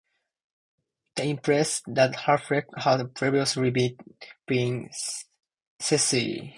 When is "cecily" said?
5.79-6.49